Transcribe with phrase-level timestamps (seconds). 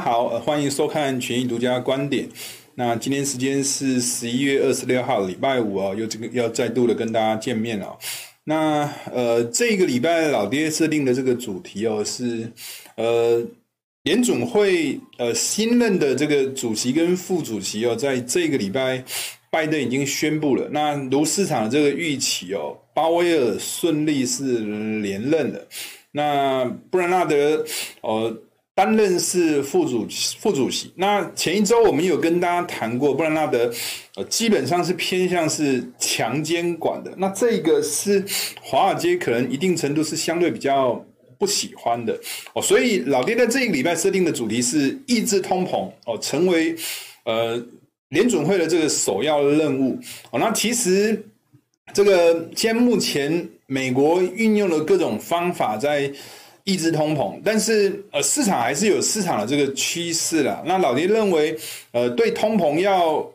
[0.00, 2.28] 好，呃，欢迎收看权益独家观点。
[2.74, 7.98] 那今天时间是十一月二十六号，礼拜五哦，又这个要再度的跟大家见面了。
[8.44, 12.50] 那呃，这个礼拜老爹设定的这个主题哦，是
[12.96, 13.44] 呃，
[14.04, 19.02] 联总会呃新任的这个主席跟副主席哦，在这个礼拜
[19.50, 20.68] 拜登已经宣布了。
[20.70, 24.58] 那如市场的这个预期哦，鲍威尔顺利是
[25.00, 25.66] 连任了。
[26.12, 27.64] 那布兰纳德
[28.02, 28.36] 呃。
[28.78, 30.06] 担任是副主
[30.38, 30.92] 副主席。
[30.94, 33.68] 那前一周我们有跟大家谈过，布兰纳德
[34.14, 37.12] 呃基本上是偏向是强监管的。
[37.16, 38.24] 那这个是
[38.62, 41.04] 华尔街可能一定程度是相对比较
[41.36, 42.16] 不喜欢的
[42.52, 42.62] 哦。
[42.62, 46.76] 所以老爹在这一礼拜设定的主题是抑制通膨哦，成为
[47.24, 47.60] 呃
[48.10, 49.98] 联准会的这个首要任务
[50.30, 50.38] 哦。
[50.38, 51.20] 那其实
[51.92, 56.12] 这个现在目前美国运用了各种方法在。
[56.68, 60.62] 抑制通膨，但是呃，市场还是有市场的这个趋势啦。
[60.66, 61.56] 那老爹认为，
[61.92, 63.26] 呃，对通膨要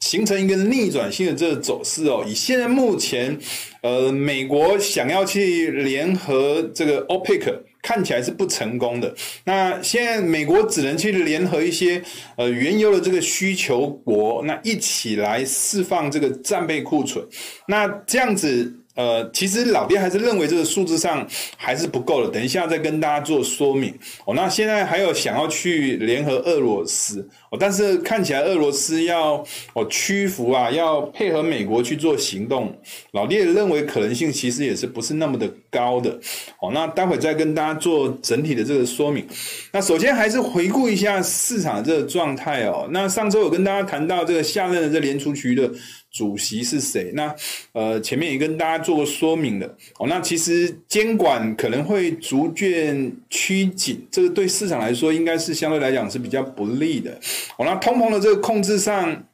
[0.00, 3.38] 形成一个逆转性的这个走势哦，以现在目前，
[3.82, 9.14] 呃，美国想要去联合这个 OPEC，看起来是不成功的。
[9.44, 12.02] 那现在美国只能去联合一些
[12.38, 17.22] 呃原油的这个需求国，那一起来释放这个战备库存。
[17.66, 18.72] 那这样子。
[18.98, 21.24] 呃，其实老爹还是认为这个数字上
[21.56, 24.34] 还是不够的，等一下再跟大家做说明哦。
[24.34, 29.34] 那现在还有想要去联合俄罗斯哦，但是看起来俄罗斯要
[29.74, 32.76] 哦屈服啊，要配合美国去做行动，
[33.12, 36.10] 老爹认为可能性其实也是不是那么的高的
[36.60, 36.72] 哦。
[36.74, 39.24] 那待会再跟大家做整体的这个说明。
[39.72, 42.88] 那首先还是回顾一下市场的这个状态哦。
[42.90, 45.70] 那上周有跟大家谈到这个下任的这联储局的。
[46.18, 47.12] 主席是谁？
[47.14, 47.32] 那
[47.72, 50.08] 呃，前面也跟大家做过说明了哦。
[50.08, 57.12] 那其实监管可能会逐渐趋紧，这个对市场来说应该是相对来讲是比较不利的
[57.56, 57.64] 哦。
[57.64, 59.24] 那通膨的这个控制上，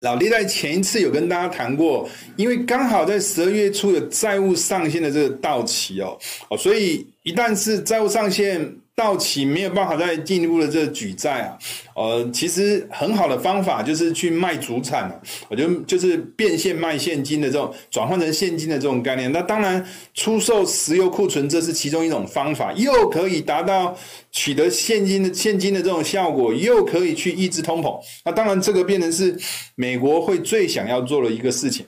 [0.00, 6.18] 老爹在前一次有跟大家谈过，因为刚好在十二月初有债务上限的这个到期哦
[6.50, 8.76] 哦，所以一旦是债务上限。
[8.96, 11.58] 到期没有办法再进一步的这个举债啊，
[11.94, 15.14] 呃，其实很好的方法就是去卖主产啊，
[15.50, 19.30] 我觉得就是变现卖现金的这种转换成现金的这种概念。
[19.30, 23.94] 那当然出售石油库存这是其中一种方法，又可以达到
[24.32, 28.00] 取得现金的现金的这种效果，又可以去抑制通膨。
[28.24, 29.36] 那当然这个变成是
[29.74, 31.84] 美国会最想要做的一个事情。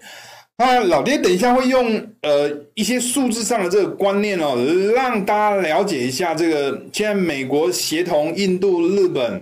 [0.61, 4.57] 那老爹等一下会用呃一些数字上的这个观念哦，
[4.93, 9.41] 让大家了解一下这个现在美国协同印度、日本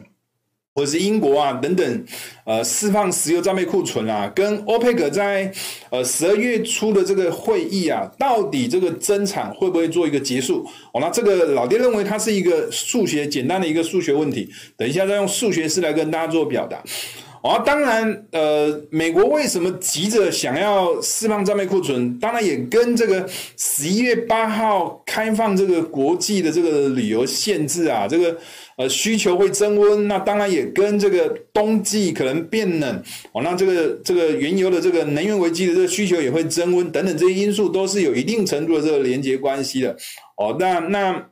[0.75, 2.05] 或者是英国啊等等，
[2.45, 5.51] 呃释放石油战备库存啊，跟欧佩克在
[5.89, 10.67] 呃十二月初的这个会议啊，到底这个增产会不会做一个结束？
[10.93, 16.85] 哦，那这个老爹认为它是一个数学简单的一个数学问题，等一下再用数学式来跟大家做表达。
[17.47, 22.19] 啊，当然，呃，美国为什么急着想要释放战备库存？
[22.19, 28.37] 当然也跟这个十一月八号开放这个国际的这个旅游限制啊，这个
[28.77, 30.09] 呃需求会增温。
[30.09, 33.03] 那当然也跟这个冬季可能变冷
[33.33, 39.97] 哦，那这个这个原油的这个能源危机的这个需求也会增温等等这些因素都是有一定程度的这个连接关系的。
[40.37, 41.27] 哦，那那。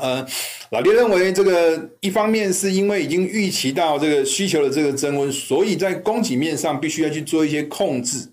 [0.00, 0.26] 呃，
[0.70, 8.26] 老爹认为这个一方面是因为已经预期到这个需求的这个增温，所以在供给面上必须要去做一些控制。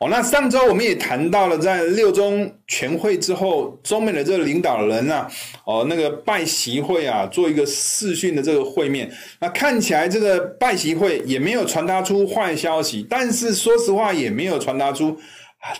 [0.00, 5.30] 哦，那上周我们也谈到了，在六中全会之后，中美的这个领导人啊，
[5.64, 15.16] 哦，那个拜习会啊，做一个视讯的这个会面，那看起来这个拜习会也没有传达出坏消息，但是说实话也没有传达出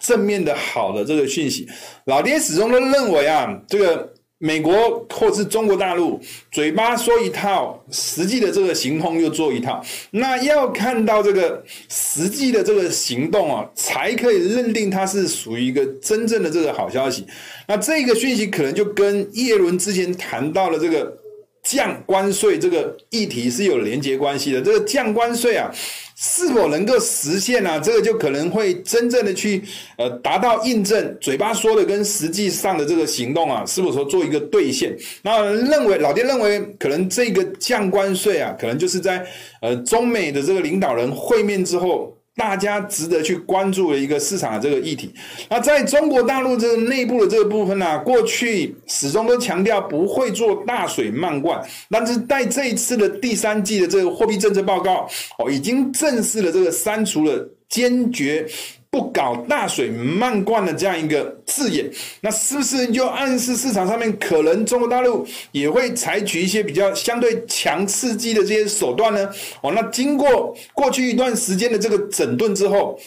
[0.00, 1.68] 正面的好的这个讯息。
[2.04, 4.14] 老爹始终都认为啊，这个。
[4.38, 17.26] 美国或是中国大陆嘴巴说一套，实际的这个行动又做一套，那要看到这个实际的这个行动啊，才可以认定它是属于一个真正的这个好消息。
[17.66, 21.18] 那这个讯息可能就跟叶伦之前谈到的这个。
[21.62, 25.70] 降关税这个议题是有连结关系的，这个降关税啊，
[26.16, 27.78] 是否能够实现啊？
[27.78, 29.62] 这个就可能会真正的去
[29.96, 34.96] 呃达到印证，嘴巴说的跟实际上的这个行动啊，是否说做一个兑现？
[35.22, 39.26] 那认为老爹认为，可能这个降关税啊，可能就是在
[39.60, 42.17] 呃中美的这个领导人会面之后。
[42.38, 45.12] 大家值得去关注的一个市场的这个议题。
[45.50, 55.08] 那在中国大陆这个内部的这个部分呢、啊，过去始终都强调不会做大水漫灌，但是在这一次的第三季的这个货币政策报告
[55.38, 58.46] 哦，已经正式的这个删除了坚决
[58.90, 61.90] 不搞大水漫灌的这样一个字眼，
[62.22, 69.28] 那是不是就暗示市场上面可能中国大陆也会采取一些比较相对强刺激的这些手段呢？
[69.62, 72.98] 哦，那经过过去一段时间的这个整顿之后，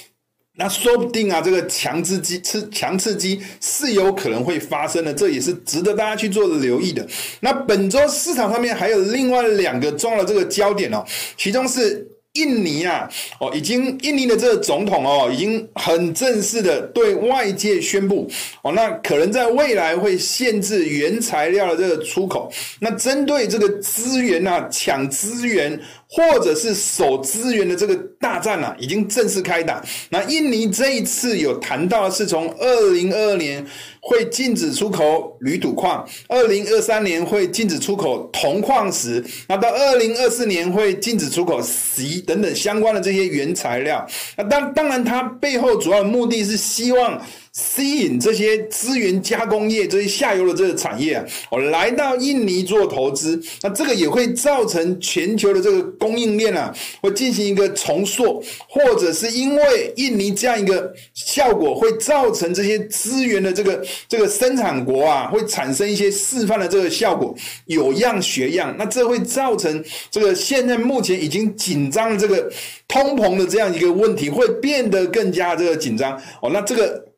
[0.56, 7.08] 那说不定啊，这个强刺激、刺强刺激是有可能会发生的，这也是值得大家去做留意的。
[7.40, 11.04] 那本周市场上面还有另外两个重要的这个焦点哦，
[11.36, 12.08] 其中是。
[12.34, 18.30] 印尼啊，哦，已经印尼的这个总统哦，已经很正式的对外界宣布
[18.62, 22.50] 哦，那可能在未来会限制原材料的这个出口。
[22.80, 25.78] 那针对这个资源啊，抢资源
[26.12, 29.82] 或者是守资源的这个大战啊，已经正式开打。
[30.10, 33.66] 那印尼这一次有谈到是从二零二二年。
[34.04, 44.04] 会禁止出口铝土矿，二零二三年会禁止出口铜矿石，那到二零二四年会禁止出口锡等等相关的这些原材料。
[44.36, 47.22] 那当当然，它背后主要目的是希望。
[47.54, 72.50] 吸引这些资源加工业这些下游的这个产业啊，我来到印尼做投资，那这个也会造成全球的这个供应链啊，会进行一个重塑，或者是因为印尼这样一个效果，会造成这些资源的这个这个生产国啊，会产生一些示范的这个效果，有样学样，那这会造成这个现在目前已经紧张的这个
[72.88, 77.11] 通膨的这样一个问题，会变得更加这个紧张哦，那这个。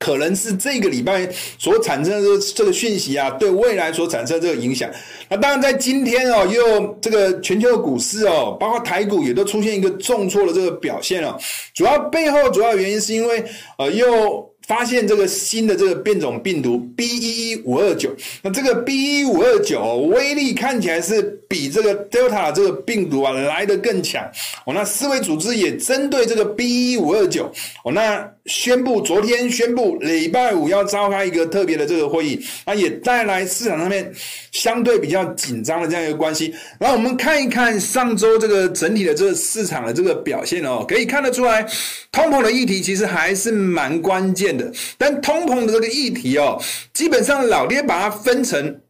[0.00, 4.90] 可能是这个礼拜所产生的这个讯息啊，对未来所产生的这个影响。
[5.28, 11.38] 那当然，在今天哦，又这个全球股市哦，包括台股也都出现一个重挫的这个表现哦。
[11.74, 13.44] 主要背后主要原因是因为
[13.78, 14.49] 呃又。
[14.70, 24.24] 发现这个新的这个变种病毒 B 一一五二九，那这个 B 一五二九威力看起来是比这个 Delta 这个病毒啊来得更强
[24.64, 24.72] 哦。
[24.72, 27.52] 那世卫组织也针对这个 B 一一五二九
[27.82, 34.08] 哦，那宣布昨天宣布礼拜五要召开一个特别的这个会议，那也带来市场上面
[34.52, 36.54] 相对比较紧张的这样一个关系。
[36.78, 41.66] 然后我们看一看上周这个整体的这个市场的这个表现哦，可以看得出来，
[42.12, 44.59] 通膨的议题其实还是蛮关键。
[44.98, 46.60] 但通膨的这个议题哦，
[46.92, 48.80] 基本上老爹把它分成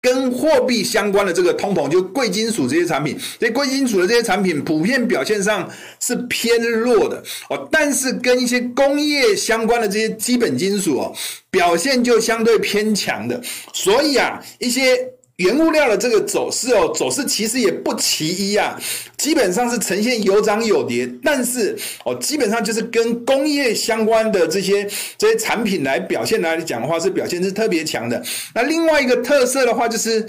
[0.00, 5.68] 跟货币相关的这个通膨，就贵金属这些产品，所以贵金属的这些产品普遍表现上
[6.00, 11.14] 是偏弱的哦，但是跟一些工业相关的这些基本金属哦，
[11.50, 13.40] 表现就相对偏强的，
[13.72, 15.13] 所以啊，一些。
[15.36, 18.80] 原物料的这个走势哦，走势其实也不奇一啊，
[19.16, 24.88] 基本上是呈现有涨有跌，但是哦，基本上就是跟工业相关的这些
[25.18, 28.22] 这些产品来表现来讲的话，是表现是特别强的。
[28.54, 30.26] 那另外一个特色的话就是。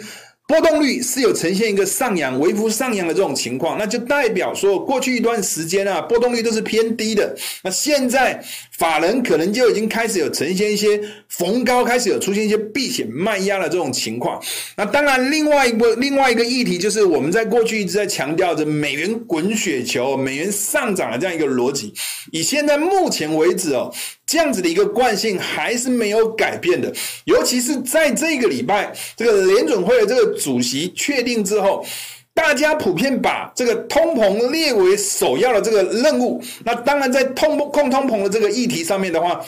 [0.48, 7.36] 波动率是有呈现一个上扬、微幅上扬的这种情况，那就代表说过去一段时间啊，波动率都是偏低的。
[7.64, 8.44] 那现在
[8.78, 14.40] 法人可能就已经开始有呈现一些逢高开始有出现一些避险卖压的这种情况。
[14.78, 21.92] 那当然，另外一个另外一个议题就是我们在过去一直在强调着美元滚雪球、美元上涨的这样一个逻辑。
[22.32, 23.92] 以现在目前为止哦。
[24.28, 26.92] 这样子的一个惯性还是没有改变的，
[27.26, 31.86] 尤其是在这个礼拜，这个联准会的这个主席确定之后，
[32.34, 36.44] 大家普遍把这个通膨列为首要的这个任务。
[36.64, 39.46] 那当然，在通控通膨的这个议题上面的话，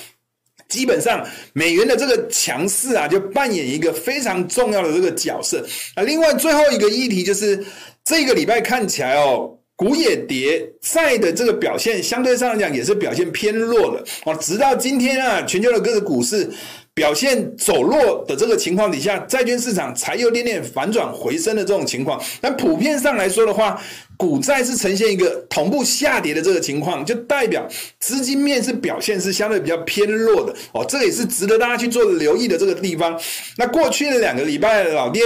[0.69, 5.65] 基本上美元的这个强势啊，就扮演一个非常重要的这个角色。
[5.95, 7.65] 啊，另外最后一个议题就是
[8.05, 9.56] 这个礼拜看起来哦。
[9.77, 14.35] 股也跌，债的这个表现相对上来讲也是表现偏弱的哦。
[14.41, 16.49] 直到今天啊，全球的各个股市
[16.95, 22.19] 表现走弱的这个情况底下，债券市场才有点点反转回升的这种情况。
[22.41, 23.79] 但普遍上来说的话，
[24.17, 27.63] 股债是呈现一个同步下跌的这个情况，就代表
[27.99, 30.83] 资金面是表现是相对比较偏弱的哦。
[30.89, 33.15] 这也是值得大家去做留意的这个地方。
[33.57, 35.21] 那过去的两个礼拜，老爹。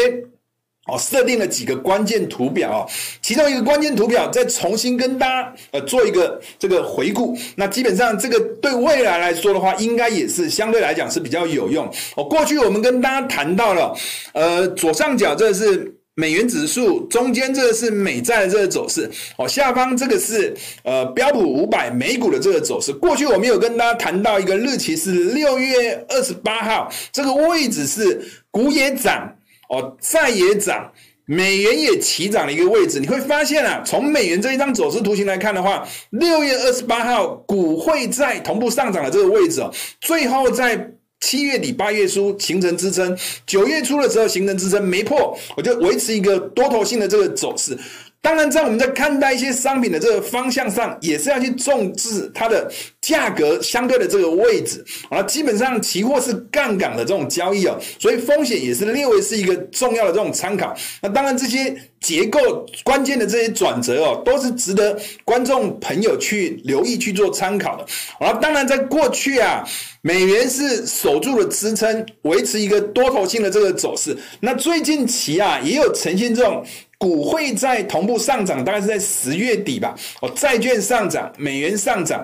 [0.87, 2.89] 哦，设定了几个关键图表哦，
[3.21, 7.37] 其中一个关键图表再重新跟大家呃做一个这个回顾。
[7.55, 12.23] 那基本上这个对未来来说的话，应该也是相对来讲是比较有用哦。
[12.23, 13.95] 过去我们跟大家谈到了，
[14.33, 20.51] 呃，左上角这个是美元指数，中间这个是美债的这个走势哦，下方这个是
[20.83, 22.91] 呃标普五百美股的这个走势。
[22.91, 28.19] 过去我们有跟大家谈到一个日期是六月二十八号，这个位置是
[28.49, 29.31] 股也涨。
[29.71, 30.91] 哦，债也涨，
[31.25, 47.77] 美元也齐涨的一个位置，你会发现啊，从美元这一张走势图形来看的话，六月二十八号股汇债同步上涨的这个位置哦，最后在七月底八月初形成支撑，九月初的时候形成支撑没破，我就维持一个多头性的这个走势。
[48.23, 52.71] 当然，在我们在看待一些商品的这个方向上，也是要去重视它的。
[53.11, 60.73] 价格相对的这个位置，啊，基本上期货是杠杆的这种交易哦，所以风险也是列为是一个重要的这种参考。
[61.01, 67.85] 那当然这些结构关键的这些转折哦，都是值得观众朋友去留意去做参考的。
[68.25, 69.61] 啊，当然在过去啊，
[70.01, 74.17] 美元是守住了支撑，维持一个多头性的这个走势。
[74.39, 76.63] 那最近期啊，也有呈现这种。
[77.01, 79.97] 股汇在同步上涨，大概是在十月底吧。
[80.21, 82.23] 哦，债券上涨，美元上涨，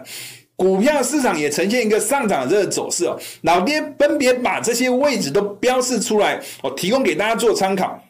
[0.57, 3.17] 股票市场也呈现一个上涨的这个走势哦。
[3.43, 8.03] 老爹分别把这些位置都标示出来，哦，提供给大家做参考。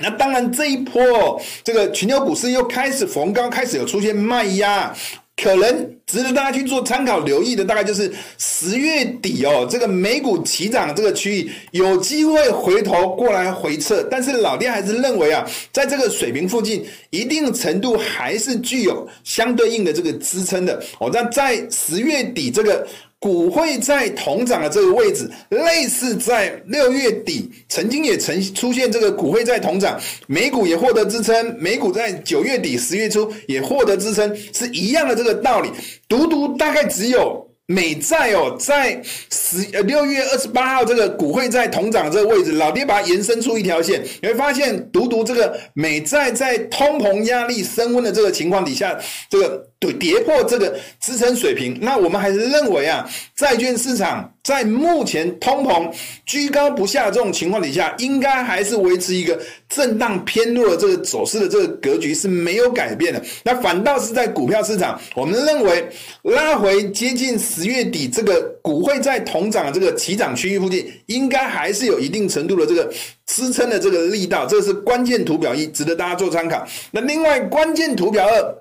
[0.00, 4.94] 那当然，这一波，这个全球股市又开始逢高，开始有出现卖压。
[5.40, 20.82] 可能值得大家去做参考、留意的，大概就是十月底哦，这个美股齐涨这个区域有机会回头过来回撤，但是老爹还是认为啊，在这个水平附近，一定程度还是具有相对应的这个支撑的。
[20.98, 22.86] 哦，那在十月底这个。
[23.20, 35.70] 股会在同涨的这个位置，类似在六月底曾经也曾出现这个股会在同涨，美股也获得支撑，美股在九月底十月初也获得支撑，是一样的这个道理，
[36.08, 37.47] 独独大概只有。
[37.70, 38.98] 美债哦，在
[39.30, 48.98] 十呃六月二十八号这个股汇在同涨这个位置，老爹把它延伸出一条线，你会发现，独独这个美债在通膨压力升温的这个情况底下，
[49.28, 53.06] 这个对跌破这个支撑水平，那我们还是认为啊，
[53.36, 54.32] 债券市场。
[54.44, 55.92] 在目前通膨
[56.24, 63.22] 居高不下这种情况底下，应该还是维持一个震荡偏弱的这个走势的这个格局是没有改变的。
[63.42, 65.86] 那反倒是在股票市场，我们认为
[66.22, 72.92] 拉回接近十月底这个股会在同涨这个起涨区域附近，应该还是有一定程度的这个
[73.26, 74.46] 支撑的这个力道。
[74.46, 76.66] 这是关键图表一，值得大家做参考。
[76.92, 78.54] 那另外关键图表二。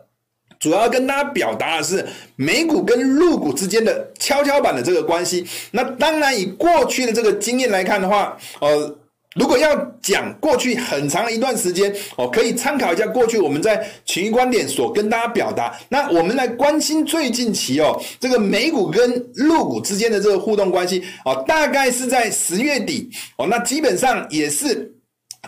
[0.59, 2.03] 主要跟大家表达的是
[2.35, 5.45] 美股跟陆股之间的跷跷板的这个关系。
[5.69, 8.97] 那当然，以过去的这个经验来看的话，呃，
[9.36, 15.77] 如果要讲过去很长的一段时间，哦，可以参考一下过去我们在群益观点所跟大家表达。
[15.89, 24.93] 那我们来关心最近期哦，这个美股跟陆股之间的这个互动关系哦，大概是在十月底哦，那基本上也是。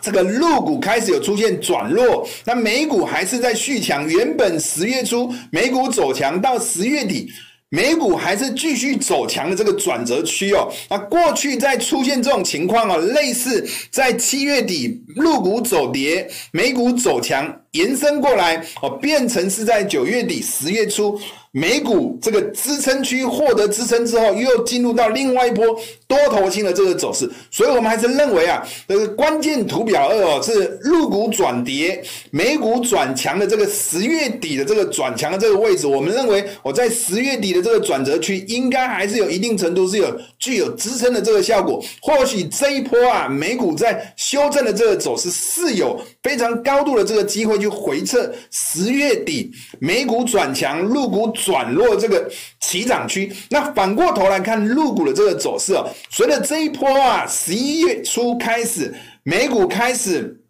[0.01, 4.07] 这个陆股开始有出现转弱，那美股还是在续强。
[4.07, 7.29] 原本十月初美股走强，到十月底
[7.71, 10.71] 美股还是继续走强的这个转折区哦。
[10.89, 21.19] 那过去在出现这种情况哦，类似在七月底陆股走跌，美股走强，延伸过来哦，变成是在九月底十月初。
[21.51, 25.65] 美股这个支撑区获得支撑之后，又进入到另外一波
[26.07, 41.83] 多头性的这个走势，所以我们还是认为啊，这个关键图表二哦，是入股转跌，美股转强的这个十月底的这个转强的这个位置，我们认为我在十月底的这个转折区，应该还是有一定程度是有具有支撑的这个效果。
[41.99, 51.19] 或许这一波啊，美股在修正的这个走势是有非常高度的这个机会去回撤十月底美股转强，陆股。
[51.39, 60.41] 转弱这个起涨区，那反过头来看陆股的这个走势哦，随着这一波啊，十一月初开始，美股开始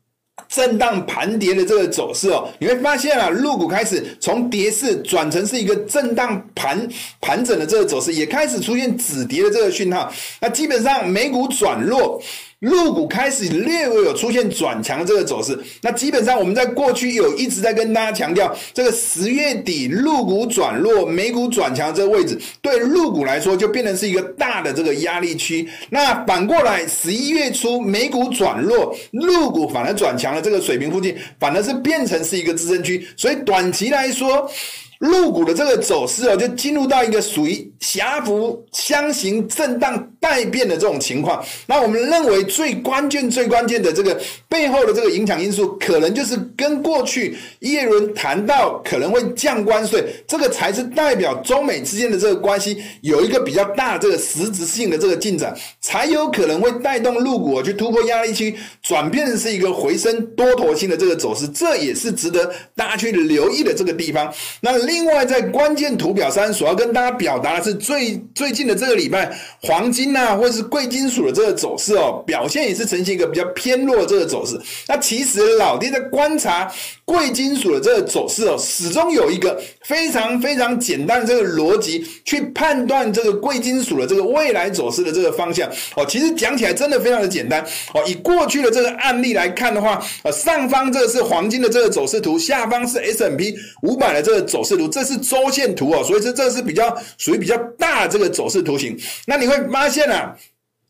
[0.48, 6.88] 震荡盘跌的这个走势哦，你会发现啊，陆股开始从跌势转成是一个震荡盘
[7.20, 10.12] 盘整的这个走势，也开始出现止跌的这个讯号。
[10.40, 12.22] 那基本上美股转弱。
[12.60, 25.68] 入股开始略微有出现转强的这个走势，那基本上我们在过去有一直在跟大家强调，这个十月底入股转弱，美股转强这个位置，对入股来说就变成是一个大的这个压力区。
[25.90, 33.08] 那反过来，十一月初美股转弱，入股反而转强了这个水平附近，反而是变成是一个支撑区。
[33.16, 34.52] 所以短期来说，
[35.00, 41.42] 入股的这个走势哦，就进入到一个属于狭幅箱型震荡待变的这种情况。
[41.68, 61.48] 那我们认为最关键、最关键的这个背后的这个影响因素，可能就是跟过去叶伦谈到可能会降关税，这个才是代表中美之间的这个关系有一个比较大这个实质性的这个进展，才有可能会带动陆股去突破压力区，转变是一个回升多头性的这个走势。
[61.48, 64.34] 这也是值得大家去留意的这个地方。
[64.60, 64.80] 那。
[64.90, 69.30] 另外，在关键图表三所要跟大家表达的是最最近的这个礼拜，
[69.62, 74.60] 黄金啊，或者是贵金属的这个走势哦，表现也是呈现一个比较偏弱这个走势。
[74.88, 76.72] 那其实老爹在观察
[77.06, 86.06] 贵金属的这个走势哦，始终有一个非常非常简单的这个逻辑去判断这个贵金属的这个未来走势的这个方向哦。
[86.08, 87.62] 其实讲起来真的非常的简单
[87.94, 88.02] 哦。
[88.08, 94.70] 以过去的这个案例来看的话，呃，上方这个是黄金的这个走势图，下方是 S M P 五百的这个走势。
[94.80, 98.98] 图，这是周线图哦，所以这这是比较属于比较大的这个走势图形。
[99.26, 100.38] 那你会发现啊，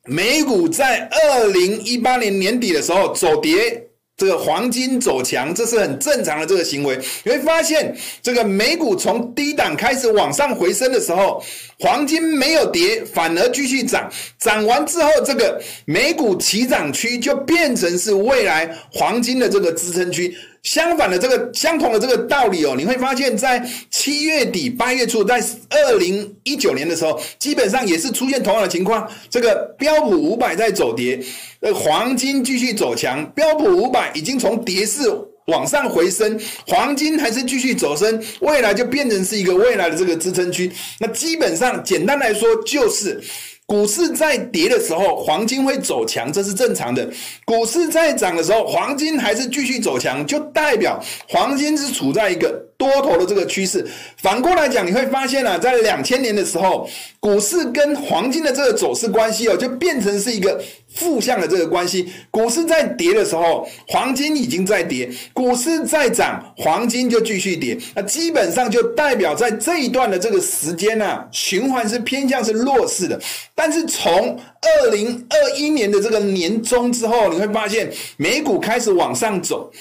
[0.06, 3.86] 美股在二零一八年年底的时候走跌。
[4.18, 7.00] 这个黄金走强，这是很正常的这个行为。
[7.24, 11.42] 你会发现，这个美股从低档开始往上回升的时候，
[11.80, 14.12] 黄金没有跌，反而继续涨。
[14.38, 20.36] 涨完之后，这个美股起涨区就变成是未来黄金的这个支撑区。
[20.64, 29.10] 相反的，这个相同的这个道理哦，你会发现在七月底八月初，在二零一九年的时候，基本上也是出现同样的情况。
[29.30, 31.20] 这个标普五百在走跌，
[31.62, 33.26] 呃，黄金继续走强。
[33.32, 35.02] 标普五百已经从跌势
[35.48, 40.72] 往上回升，黄金还是继续走升，未来就变成是一个未来的这个支撑区。
[41.00, 43.22] 那基本上简单来说就是。
[43.70, 47.08] 股市在跌的时候，黄金会走强，这是正常的；
[47.46, 52.50] 股市在涨的时候，黄金还是继续走强，就代表黄金是处在一个
[52.80, 53.86] 多头的这个趋势。
[54.18, 60.62] 反过来讲，你会发现啊，在两千年的时候，股市跟黄金的这个走势关系哦，就变成是一个。
[60.92, 67.78] 负向的这个关系，股市在跌的时候，黄金已经在跌；股市在涨，黄金就继续跌。
[67.94, 73.22] 那基本上就代表在这一段的这个时间呢、啊，循环是偏向是弱势的。
[73.54, 79.72] 但是从二零二一年的这个年中之后，你会发现美股开始往上走。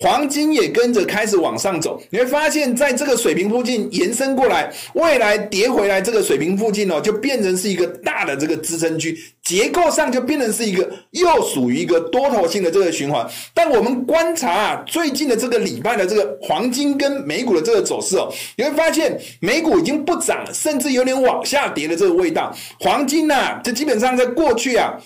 [0.00, 13.28] 黄金也跟着开始往上走，你会发现在这个水平附近延伸过来，未来跌回来这个水平附近哦，就变成是一个大的这个支撑区，结构上就变成是一个又属于一个多头性的这个循环。
[13.52, 22.54] 但我们观察啊，最近的这个礼拜的这个黄金跟美股的这个走势哦，你会发现美股已经不涨了，甚至有点往下跌的这个味道。
[22.78, 24.96] 黄金呐、啊，这基本上在过去啊。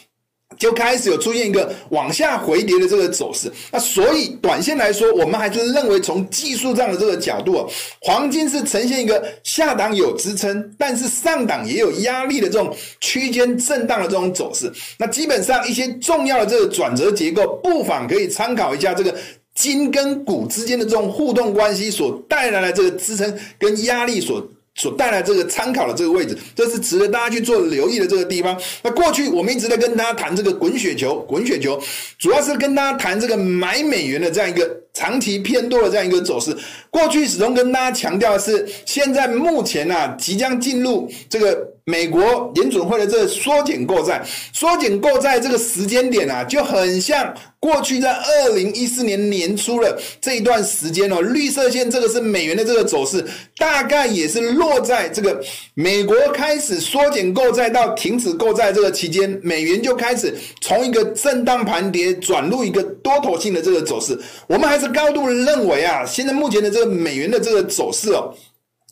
[0.59, 7.69] 就开始有出现一个往下回跌的这个走势，那所以短线来说，我们还是认为从技术上的这个角度，
[8.01, 14.73] 黄金是呈现一个下档有支撑，但是上档也有压力的这种区间震荡的这种走势。
[14.99, 19.15] 那基本上一些重要的这个转折结构，不妨可以参考一下这个
[19.55, 24.47] 金跟股之间的这种互动关系所带来的这个支撑跟压力所。
[24.75, 28.59] 所带来这个参考的这个位置，这是值得大家去做留意的这个地方。
[28.83, 31.81] 那过去我们一直在跟大家谈这个滚雪球，滚雪球
[32.19, 36.57] 主要是跟大家谈这个买美元的这样一个长期偏多的这样一个走势。
[36.89, 47.35] 过去始终跟大家强调的是，现在目前啊，即将进入这个美国联准会的这个缩减购债，缩减购债这个时间点啊，就很像。
[47.61, 53.25] 过去在二零一四年年初的这一段时间哦，绿色线这个是美元的这个走势，
[53.57, 55.41] 大概也是落在这个
[55.75, 64.19] 美国开始缩减购债到停止购债这个期间，美元就开始从一个震荡盘跌转入一个多头性的这个走势。
[64.49, 68.35] 我们还是高度认为啊，现在目前的这个美元的这个走势哦，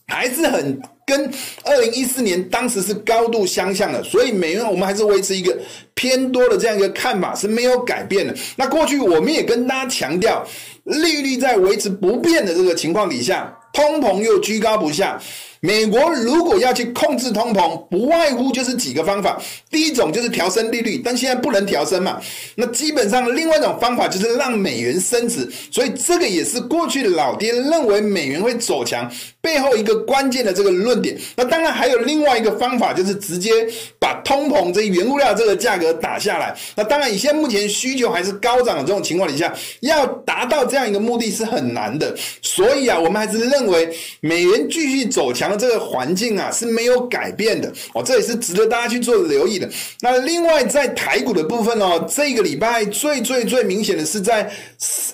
[0.06, 0.80] 还是很。
[1.10, 1.28] 跟
[1.64, 5.58] 二零一四年当时是高度相像的，所以美元我们还是维持一个
[5.94, 8.34] 偏多的这样一个看法是没有改变的。
[8.56, 10.46] 那过去我们也跟大家强调，
[10.84, 15.20] 利率在维持不变的这个情况底下，通膨又居高不下。
[15.60, 19.38] 美国如果要去控制通膨，不外乎就是几个方法。
[19.70, 22.18] 第一种就是调升利率，但现在不能调升嘛。
[22.54, 25.46] 那基本上另外一种方法就是让美元升值。
[25.70, 29.10] 所以这个也是过去老爹认为美元会走强
[29.42, 31.14] 背后一个关键的这个论点。
[31.36, 33.50] 那当然还有另外一个方法，就是直接
[33.98, 36.56] 把通膨这原物料这个价格打下来。
[36.74, 42.16] 那当然，以现在目前需求还是高涨的这种情况底下，要达到这样一个目的是很难的。
[42.40, 45.49] 所以啊，我们还是认为美元继续走强。
[45.50, 49.68] 那这个环境啊是没有改变的哦，这也是值得大家去做留意的。
[50.00, 54.50] 那另外在台股的部分哦，这个礼拜最最最明显的是在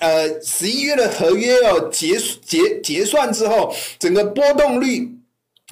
[0.00, 5.10] 呃十一月的合约哦结结结算之后，整个波动率。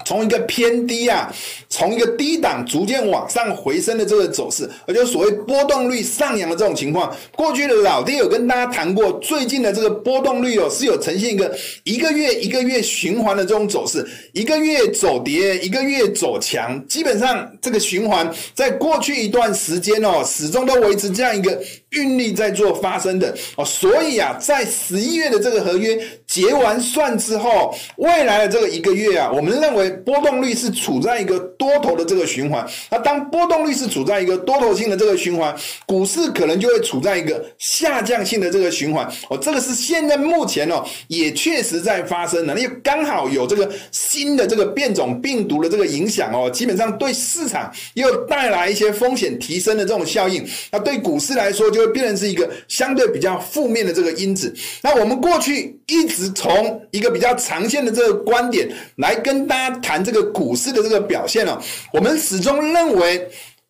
[0.04, 1.32] 从一个偏低啊，
[1.68, 7.14] 从一个低档逐渐往上回升的这个走势，而就所谓波动率上扬的这种情况。
[7.30, 21.62] 过去的老爹有跟大家谈过，最近的这个波动率哦，是有呈现一个一个月一个月循环的这种走势，一个月走跌，一个月走强，基本上这个循环在过去一段时间哦，始终都维持这样一个
[21.94, 23.64] 运力在做发生的哦。
[23.64, 29.84] 所以啊，在十一月的这个合约结完算之后，未来的这个一个月啊，我们认为。
[30.04, 35.54] 波动率是处在一个多头的这个循环，那当波动率是处在一个多头性的这个循环，
[35.86, 39.06] 股市可能就会处在一个下降性的这个循环。
[39.30, 50.46] 哦，这个是现在目前哦，也确实在发生的，因为刚好有这个新的这个变种病毒的这个影响哦，基本上对市场又带来一些风险提升的这种效应。
[50.70, 54.54] 那对股市来说，就会变成是一个相对比较负面的这个因子。
[54.82, 61.60] 那我们过去一直从一个比较长线的这个观点来跟大家谈这个股市的这个表现哦，
[61.92, 63.28] 我们始终认为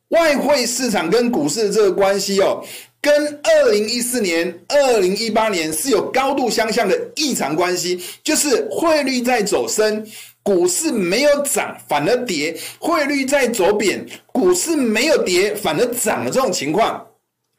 [0.09, 2.64] 外汇市场跟股市的这个关系哦。
[3.00, 10.03] 跟二零一四年、二零一八年是有高度相像的异常关系，就是汇率在走升，
[10.42, 17.07] 股市没有涨反而跌；汇率在走贬，股市没有跌反而涨的这种情况，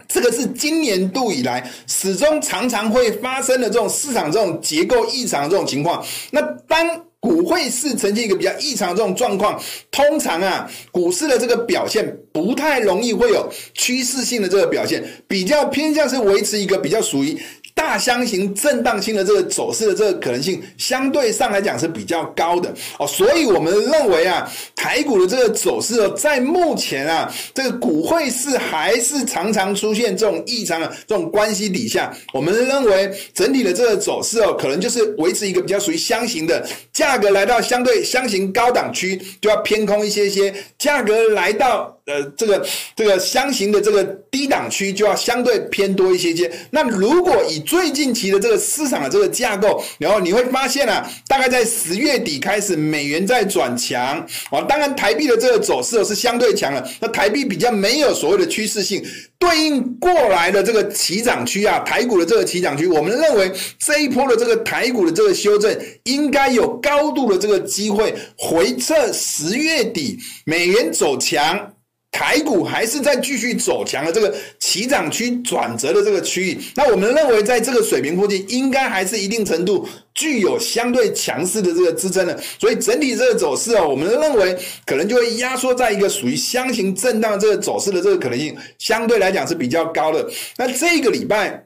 [0.08, 6.06] 这个是今年度以来始终常常会发生的这种市场这种结构异常的这种情况。
[6.32, 6.88] 那当
[7.20, 17.38] 股汇市呈现一个比较异常的这种状况，通常啊，股市的这个表现不太容易会有趋势性的这个表现，比较偏向是维持一个比较属于。
[17.86, 41.95] 大箱型震荡性的这个走势的这个可能性，相对上来讲是比较高的哦，所以我们认为啊，台股的这个走势哦，在目前啊，这个股汇市还是常常出现这种异常的这种关系底下，我们认为整体的这个走势哦，可能就是维持一个比较属于箱型的，价格来到相对箱型高档区就要偏空一些些，价格来到。
[42.06, 42.64] 呃，这个
[42.96, 46.52] 这个箱型的这个低档区就要相对偏多一些些。
[46.70, 54.20] 那如果以最近期的这个市场的这个架构，然后你会发现啊，大概在十月底开始，美元在转强
[54.52, 54.62] 啊。
[54.70, 56.88] 当然，台币的这个走势是相对强了。
[57.00, 59.04] 那台币比较没有所谓的趋势性，
[59.40, 71.72] 对应过来的这个起涨区啊，台股的这个起涨区，我们认为这一波的这个台股的这个修正，应该有高度的这个机会回撤十月底美元走强。
[72.18, 90.26] 台股还是在继续走强的这个起涨区转折的这个区域，那我们认为在这个水平附近，应该还是一定程度具有相对强势的这个支撑的，所以整体这个走势哦，我们认为可能就会压缩在一个属于箱型震荡这个走势的这个可能性，相对来讲是比较高的。
[90.56, 91.66] 那这个礼拜，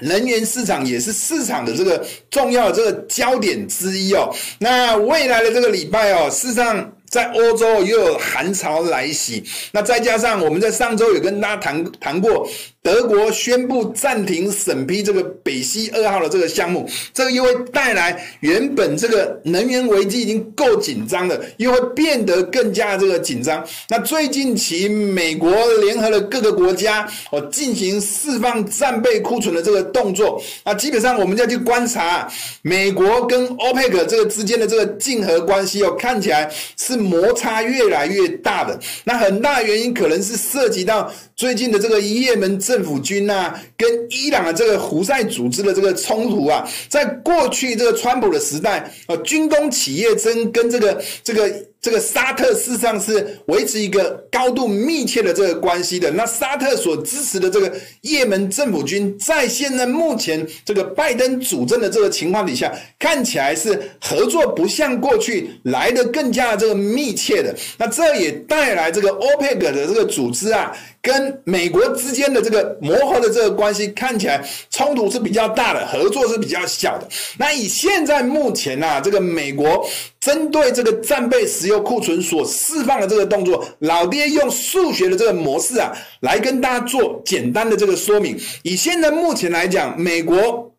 [0.00, 4.32] 能源市场也是市场的这个重要的这个焦点之一哦。
[4.60, 6.92] 那未来的这个礼拜哦，事实上。
[7.10, 12.48] 在欧洲又有寒潮来袭，那再加上我们在上周有跟大家谈谈过。
[12.88, 23.62] 德国宣布暂停审批这个北溪二号的这个项目，这个又会带来原本这个能源危机已经够紧张的，又会变得更加这个紧张。
[23.90, 25.50] 那最近期美国
[25.82, 30.42] 联合了各个国家哦，进行释放战备库存的这个动作。
[30.64, 32.26] 那基本上我们要去观察
[32.62, 38.80] 美国跟 OPEC 这个之间的这个竞合关系哦，看起来是摩擦越来越大的。
[39.04, 42.84] 那很大原因可能是涉及到最近的这个也门政。
[42.88, 51.48] 府军呐、跟伊朗的这个胡塞组织的这个冲突啊，在过去这个川普的时代，呃，军工企业争跟这个这个。
[51.80, 56.10] 这个沙特事实上是维持一个高度密切的这个关系的。
[56.10, 67.54] 那沙特所支持的这个也门政府军，在现在目前这个拜登主政的这个情况底下，看起来是合作不像过去来得更加的这个密切的。
[67.78, 77.06] 那这也带来这个欧佩克的这个组织啊，跟美国之间的这个磨合的这个关系，看起来冲突是比较大的，合作是比较小的。
[77.38, 79.88] 那以现在目前啊，这个美国。
[80.20, 88.38] 针对这个战备石油库存所释放的这个动作，老爹用数学的这个模式啊，来跟大家做简单的这个说明。
[88.62, 90.74] 以现在目前来讲，美国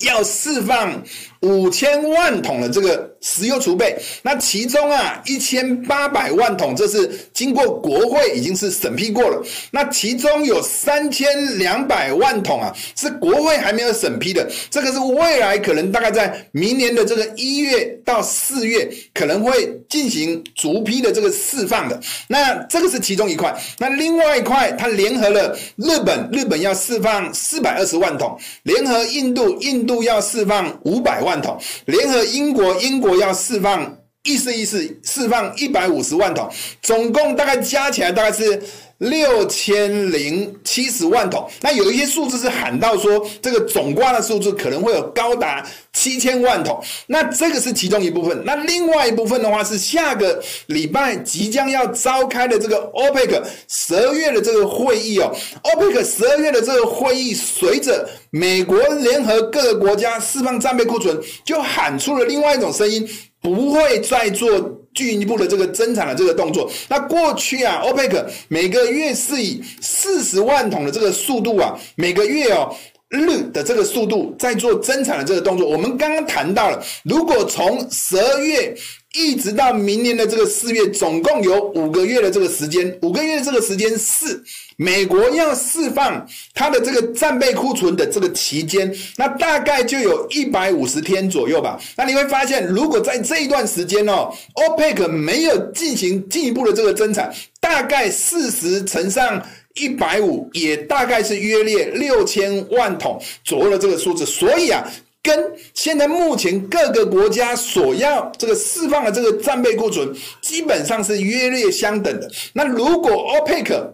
[0.00, 1.02] 要释放。
[1.40, 9.42] 五千万桶的这个石油储备，那其中啊一千八百万桶，这是经过国会已经是审批过了。
[9.70, 14.46] 那其中有三千两百万桶啊，是国会还没有审批的。
[14.70, 21.98] 这个是未来可能大概在明年的这个一月到四月可能会进行逐批的这个释放的。
[22.28, 23.54] 那这个是其中一块。
[23.78, 31.29] 那另外一块，它联合了日本，日本要释放四百二十万桶；联合印度，印度要释放五百万。
[31.30, 36.50] 万桶，联合英国，英国要释放，意思意思释放一百五十万桶，
[36.82, 38.60] 总共大概加起来大概是
[39.00, 41.48] 六千零七十万桶。
[41.62, 46.82] 那有一些数字是喊到说，这个总挂的数字可能会有高达七千万桶。
[47.06, 48.42] 那这个是其中一部分。
[48.44, 55.34] 那另外一部分的话是下个礼拜即将要召开的这个 OPEC 十二月的这个会议哦。
[55.64, 63.08] OPEC 十二月的这个会议，随着美国联合各个国家释放战备库存，就喊出了另外一种声音，
[63.40, 66.70] 不会再做进一步的这个增产的这个动作。
[66.88, 72.74] 那过去啊，OPEC 每个月是以四十万桶的这个速度啊，每个月哦
[73.08, 75.68] 日的这个速度在做增产的这个动作。
[75.68, 78.74] 我们刚刚谈到了，如果从十二月
[79.14, 82.96] 一直到明年的这个四月，总共有五个月的这个时间。
[83.02, 84.40] 五个月的这个时间是
[84.76, 91.76] 美国要释放它的这个战备库存的这个期间，那大概就有一百五十天左右吧。
[91.96, 99.44] 那你会发现，如果在这一段时间哦，OPEC 没有进行进一步的这个增产，大概四十乘上
[99.74, 104.24] 一百五，也大概是约列六千万桶左右的这个数字。
[104.24, 104.86] 所以啊。
[105.22, 112.30] 跟现在目前各个国家所要这个释放的这个战备库存，基本上是约略相等的。
[112.54, 113.86] 那如果 OPEC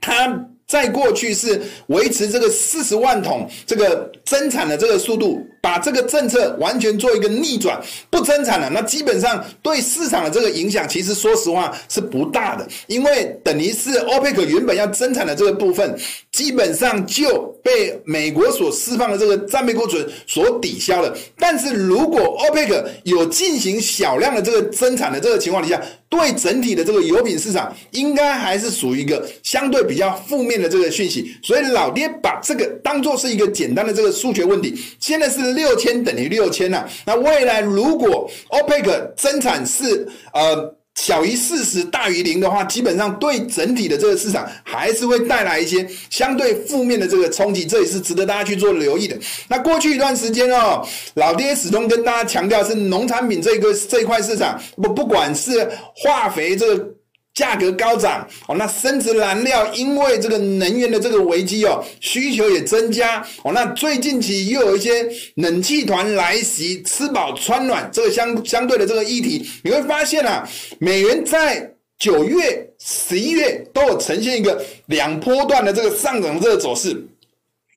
[0.00, 15.96] 它在过去是维持这个四十万桶这个增产的这个速度，把这个政策完全做一个逆转，不增产了，那基本上对市场的这个影响，其实说实话是不大的，因为等于是 OPEC 原本要增产的这个部分，
[16.32, 21.16] 基本上就被美国所释放的这个战备库存所抵消了。
[21.38, 34.78] 但是如果 OPEC 有进行小量的这个增产的这个情况底下，对整体的这个油品市场，应该还是属于一个相对比较负面的这个讯息，所以老爹把这个当做是一个简单的这个数学问题。
[35.00, 49.16] 现在是六千等于六千呐，那未来如果 OPEC 增产是呃小于四十大于零的话，基本上对整体的这个市场还是会带来一些相对负面的这个冲击，这也是值得大家去做留意的。
[49.48, 50.82] 那过去一段时间哦，
[51.14, 56.95] 老爹始终跟大家强调是农产品这个这一块市场，不不管是化肥这个。
[57.36, 63.52] 价格高涨哦，那生质燃料因为这个能源的这个危机哦，需求也增加哦。
[63.52, 77.06] 那最近期又有一些冷气团来袭，吃饱穿暖这个相相对的这个议题，你会发现啊，美元在九月、十一月都有呈现一个两波段的这个上涨的这个走势。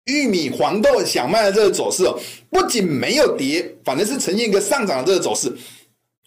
[0.05, 2.17] 玉米、黄豆、小麦的这个走势哦，
[2.49, 5.53] 不仅没有跌，反正是呈现一个上涨的这个走势。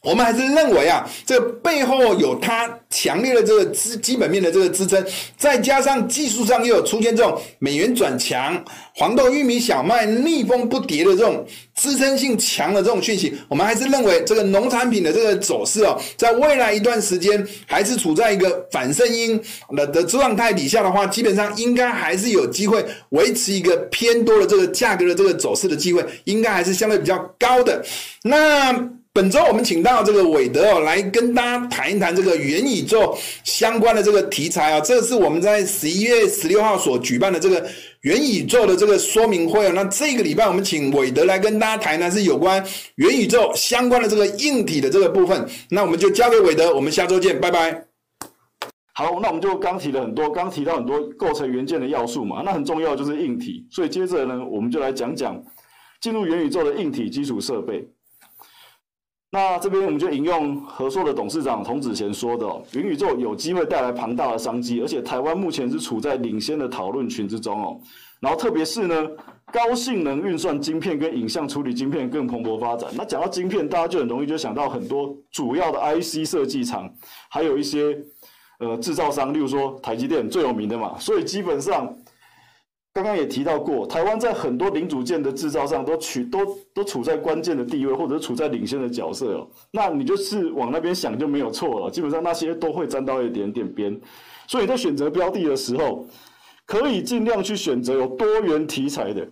[0.02, 5.04] 我们还是认为啊，这个背后有它强烈的这个基基本面的这个支撑，
[5.36, 8.64] 再加上技术上又有出现这种美元转强、
[8.96, 19.40] 黄豆、玉米、小麦逆风不跌的这种支撑性强的这种讯息，我们还是认为这个农产品的这个走势哦，在未来一段时间还是处在一个反声音
[19.76, 27.80] 的的状态底下的话，基本上应该还是有机会维持一个偏多的这个价格的这个走势的机会，应该还是相对比较高的。
[28.24, 28.90] 那。
[29.14, 34.80] 本周我们请到这个韦德哦，来跟大家谈一谈这个元宇宙相关的这个题材啊。
[34.80, 37.62] 这是我们在十一月十六号所举办的这个
[38.00, 39.72] 元宇宙的这个说明会哦。
[39.74, 45.46] 那这个礼拜我们请韦德来跟大家谈的是有关元宇宙相关的这个硬体的这个部分。
[45.68, 47.84] 那我们就交给韦德，我们下周见，拜拜。
[48.94, 53.66] 好，那我们就刚提了很多，刚提到很多构成元件的要素嘛，那很重要就是硬体。
[53.70, 55.38] 所以接着呢，我们就来讲讲
[56.00, 57.86] 进入元宇宙的硬体基础设备。
[59.34, 67.80] 那这边我们就引用和硕的董事长童子贤说的哦，元宇宙有机会带来庞大的商机，而且台湾目前是处在领先的讨论群之中哦。
[68.20, 69.08] 然后特别是呢，
[69.50, 72.90] 高性能运算晶片跟影像处理晶片更蓬勃发展。
[72.94, 76.86] 那讲到晶片，大家就很容易就想到很多主要的 IC 设计厂，
[77.30, 77.98] 还有一些
[78.58, 80.98] 呃制造商，例如说台积电最有名的嘛。
[80.98, 81.90] 所以基本上。
[82.94, 86.40] 刚刚也提到过，台湾在很多零组件的制造上都取都
[86.74, 89.48] 都处在关键的地位，或者是处在领先的角色哦。
[89.70, 91.90] 那你就是往那边想就没有错了。
[91.90, 93.98] 基本上那些都会沾到一点点边，
[94.46, 96.06] 所以在选择标的的时候，
[96.66, 99.26] 可以尽量去选择有多元题材的。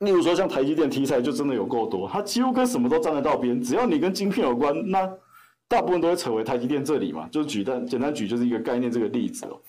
[0.00, 3.62] 例如说像台积电题材就真的有够多，它几乎跟什么都沾得到边。
[3.62, 5.08] 只要你跟晶片有关，那
[5.68, 7.28] 大部分都会扯回台积电这里嘛。
[7.30, 9.60] 就举单简单举就是一个概念这个例子哦。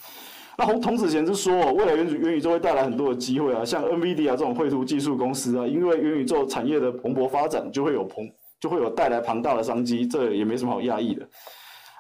[0.57, 8.25] 那童童子贤是说，未来元元宇宙会带来很多的机会啊，像 NVIDIA 这种绘图技术公司啊，因为元宇宙产业的蓬勃发展，就会有蓬
[8.59, 11.27] 就会有带来庞大的商机，这也没什么好讶异的。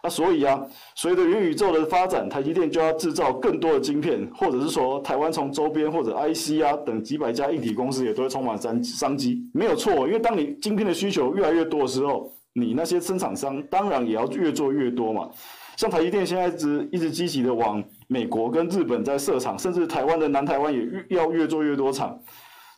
[0.01, 0.63] 那所以啊，
[0.95, 15.29] 随着元宇宙的发展，台积电就要制造更多的晶片，或者是说台湾从周边或者 IC 啊等几百家硬体公司也都会充满商商机，没有错，因为当你晶片的需求越来越多的时候，你那些生产商当然也要越做越多嘛。
[15.75, 22.19] 像台积电现在一直一直积极的往美国跟日本在设厂，甚至台湾的南台湾也越要越做越多厂，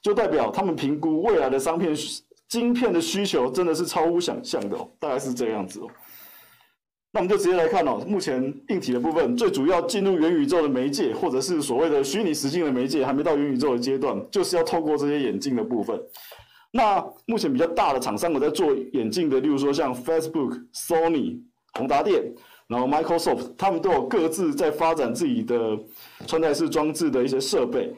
[0.01, 1.93] 就代表他们评估未来的商片
[2.47, 5.87] 晶片的需求真的是超乎想象的哦，大概是这样子哦。
[7.11, 15.99] 那我们就直接来看哦，目前硬体的部分最主要进入元宇宙的媒介，或者是所谓的虚拟实境的媒介，还没到元宇宙的阶段，就是要透过这些眼镜的部分。
[16.71, 21.41] 那目前比较大的厂商我在做眼镜的，例如说像 Facebook、Sony、
[21.73, 22.33] 宏达电。
[22.67, 25.77] 然后 Microsoft 他们都有各自在发展自己的
[26.25, 27.93] 穿戴式装置的一些设备。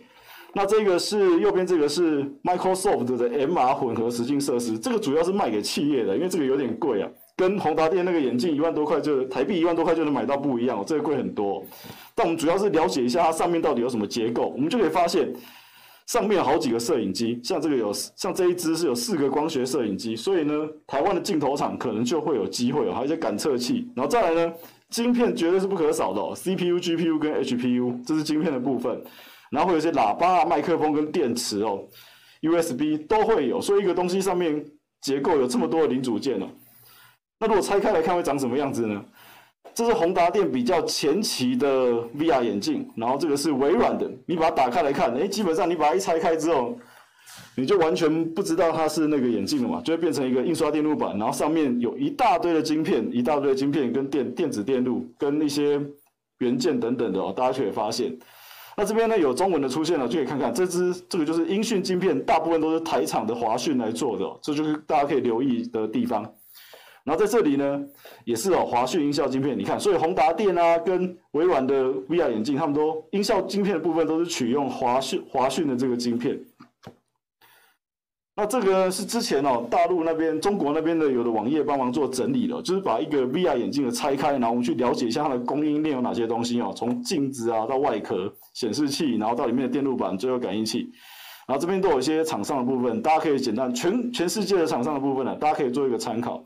[0.54, 7.10] 那这个是右边这个是 Microsoft 的 MR 混合实境设施，这个主要是卖给企业的，因为这个有点贵啊。
[7.36, 11.64] 跟宏达电那个眼镜一万多块就台币一万多块就能买到不一样，这个贵很多。
[12.14, 15.32] 但我们主要是了解一下它上面到底有什么结构，我们就可以发现
[16.10, 24.54] 上面有好几个摄影机，像这个有像这一只是有四个光学摄影机，所以呢，台湾的镜头厂可能就会有机会哦，还有一些感测器，然后再来呢，
[24.90, 29.00] 晶片绝对是不可少的哦，CPU、GPU 跟 HPU，这是晶片的部分，
[29.52, 31.88] 然后会有一些喇叭啊、麦克风跟电池哦
[32.42, 34.66] ，USB 都会有，所以一个东西上面
[35.02, 36.48] 结构有这么多的零组件哦。
[37.40, 39.06] 那如果拆开来看会长什么样子呢？
[39.74, 44.10] 这是宏达电比较前期的 VR 眼镜，然后这个是微软的。
[44.26, 46.78] 你把它打开来看，哎，基本上你把它一拆开之后，
[47.56, 55.80] 你就完全不知道它是那个眼镜了嘛，就会变成一个印刷电路板，然后上面有一大堆的晶片，一大堆的晶片跟电电子电路跟一些
[56.40, 58.18] 元件等等的哦，大家就可以发现。
[58.76, 66.26] 那这边呢有中文的出现了，就可以看看这支这个就是音讯晶片，大部分都是台厂的华讯来做的，这就是大家可以留意的地方。
[67.04, 67.82] 然后在这里呢，
[68.26, 76.40] 也是哦，华讯音效晶片，你看，所以宏达电啊，跟微软的 VR 眼镜，他们都音效晶片的部分都是取用华讯华讯的这个晶片。
[78.36, 90.90] 那这个是之前哦，大陆那边、中国那边的有的网页帮忙做整理的，就是把一个 VR 眼镜的拆开，然后我们去了解一下它的供应链有哪些东西哦，从镜子啊到外壳、显示器，然后到里面的电路板、最后感应器，
[91.48, 96.42] 然后这边都有一些厂商的部分，大家可以简单全全世界的厂商的部分呢，大家可以做一个参考。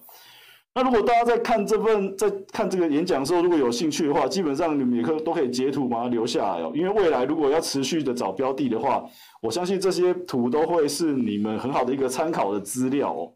[0.75, 6.71] 那如果大家在看这份，在看这个演讲的时候，如果有兴趣的话，基本上你们也可都可以截图把它留下来哦。
[6.73, 9.05] 因为未来如果要持续的找标的的话，
[9.39, 13.31] 我相信这些图都会是你们很好的一个参考的资料哦。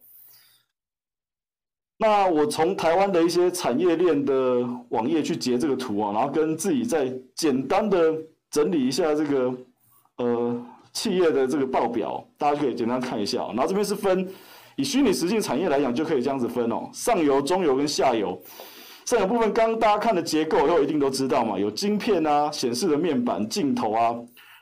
[2.00, 8.16] 那我从台湾的一些产业链的网页去截这个图啊，然后跟自己再简单的
[8.50, 9.54] 整理一下这个
[10.18, 13.46] 呃企业的这个报表，大家可以简单看一下。
[13.50, 14.28] 然后这边是分。
[14.78, 18.40] 以虚拟实境产业来讲，就可以这样子分哦，上游、中游跟下游。
[19.06, 24.16] 上游部分，刚刚大家看的结构，都一定都知道嘛，有晶片啊、显示的面板、镜头啊、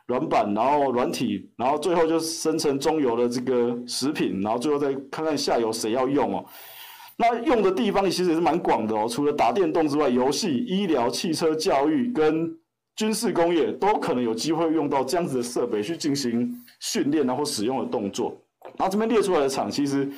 [0.08, 6.46] 软板，然后软体，然后最后就生成中游的这个食品，然后最后再看看下游谁要用哦。
[7.18, 12.50] 那用的地方其实也是蛮广的哦，除了打电动之外，游戏、医疗、汽车、教育跟
[12.96, 16.50] 军事工业都可能有机会用到这样子的设备去进行
[16.80, 18.40] 训练然后使用的动作。
[18.78, 20.10] 然后这边列出来的厂其实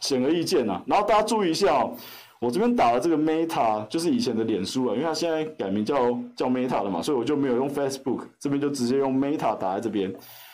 [0.00, 0.82] 显而易见呐、啊。
[0.86, 1.94] 然后大家注意一下哦，
[2.40, 5.96] 我这边打了这个 Meta，就是以前的脸书啊，因为它现在改名叫
[6.36, 10.12] 叫 Meta 了嘛，所以我就没有用 Facebook，这边就直接用 Meta 打在这边。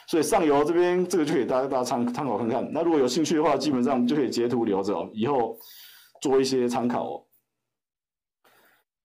[0.09, 2.69] 所以上游这边这个就可以大家大家参参考看看。
[2.73, 5.57] 那如果有兴趣的话，基本上就可以截图留着哦，以后
[6.21, 7.23] 做一些参考哦。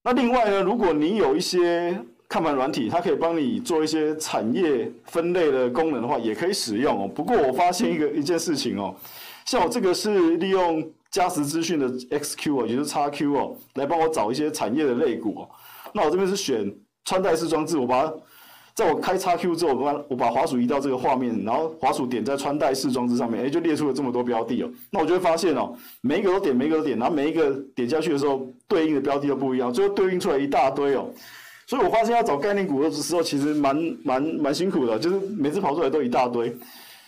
[0.03, 7.11] 那另外呢，如果你有一些看盘软体，它可以帮你做一些产业分类的功能的话，也可以使用哦。
[7.13, 8.95] 不过我发现一个 一件事情哦，
[9.45, 15.49] 像我这个是利用嘉实资讯的 XQ 哦，也就是 XQ 哦，来帮我找一些产业的类股哦。
[15.91, 18.13] 那我这边是选穿戴式装置，我把它
[18.73, 24.71] 在我开 XQ 之后，我把我把滑鼠移到这个画面，然后滑鼠点在穿戴式装置上面，哎，就列出了这么多标的哦。
[24.89, 31.09] 那我就会发现哦，每一个都点，每一个都点，然后每一个点下去的时候，对应的标的都不一样，最后对应出来一大堆哦。
[31.71, 36.53] 所以我发现要找概念股的时候，其实蛮蛮蛮辛苦的，就是每次跑出来都一大堆。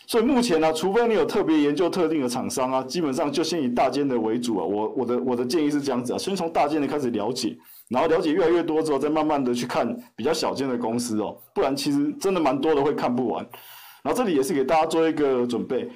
[0.08, 4.64] 所以目前呢、除非你有特别研究特定的厂商啊，基本上就先以大间的为主啊。
[4.64, 7.54] 我我的我的建议是这样子啊，先从大间的开始了解，
[7.90, 11.36] 然后了解越来越多之后，再慢慢的去看比较小间的公司哦。
[11.54, 13.46] 不然其实真的蛮多的会看不完。
[14.02, 15.90] 然后这里也是给大家做一个准备。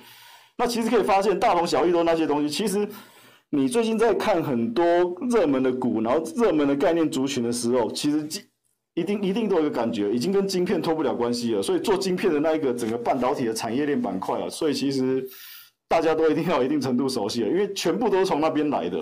[0.58, 2.86] 那其实可以发现，大同小异都那些东西，其实。
[3.50, 4.84] 你最近在看很多
[5.30, 8.28] 热门的股，然后热门的概念族群的时候，其实
[8.98, 11.62] 一定一定都有一个感觉，已经跟晶片脱不了关系了。
[11.62, 15.24] 所以做晶片的那一个整个半导体的产业链板块啊，所以其实
[15.88, 18.98] 大家都一定要一定程度熟悉了，因为全部都是从那边来的。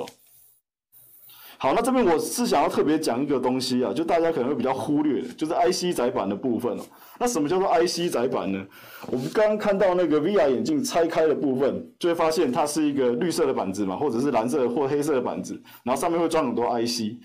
[1.57, 6.77] 好，那这边我是想要特别讲一个东西啊，就大家可能会比较忽略的，就是 IC 载板的部分。
[7.17, 8.61] 那什么叫做 IC 载板呢？
[9.07, 17.15] 我们刚刚看到那个 VR 眼镜拆开的部分，就会发现它是一个绿色的板子嘛，或者是蓝色或黑色的板子，然后上面会装很多 IC。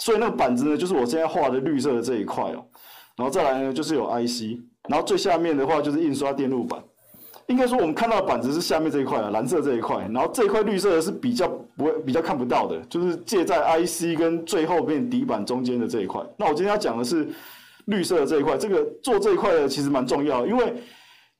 [0.00, 2.64] 所以那个板子呢，就是我现在画的绿色的这一块哦。
[3.16, 6.82] 然后再来呢，就是有 IC，然后最下面的话就是印刷电路板。
[7.48, 16.22] 应该说，我们看到的板子是下面这一块啊，蓝色这一块，然后这一块绿色的是比较不会、比较看不到的，就是介在 IC 跟最后面底板中间的这一块。
[16.36, 17.28] 那我今天要讲的是
[17.86, 20.72] 绿色的这一块，这个做这一块的其实蛮重要，因为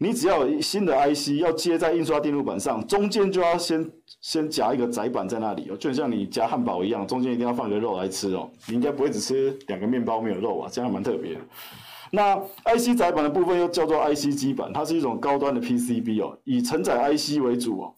[0.02, 3.86] 你只要有新的 IC 要接在印刷电路板上，中间就要先
[4.22, 8.48] 先夹一个载板在那里哦，就像你夹汉堡一样，中间一定要放一个肉来吃哦。
[8.66, 11.36] 你应该不会只吃两个面包没有肉啊，这样还蛮特别。
[12.12, 12.34] 那
[12.64, 17.94] IC 载板的部分又叫做 IC 基板，它是一种高端的 PCB 哦，以承载 IC 为主哦。